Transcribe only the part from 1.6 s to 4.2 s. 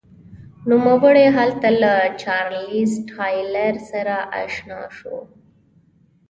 له چارلېز ټایلر سره